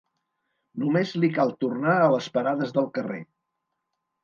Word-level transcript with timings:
Només 0.83 1.11
li 1.25 1.29
cal 1.35 1.53
tornar 1.65 1.95
a 1.99 2.09
les 2.15 2.31
parades 2.39 2.75
del 2.81 2.91
carrer. 2.99 3.23